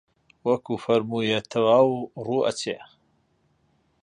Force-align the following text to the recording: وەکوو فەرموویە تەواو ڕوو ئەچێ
وەکوو 0.47 0.81
فەرموویە 0.83 1.39
تەواو 1.51 1.89
ڕوو 2.25 2.45
ئەچێ 2.47 2.77